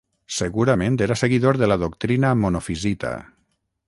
[0.35, 3.13] Segurament era seguidor de la doctrina monofisita.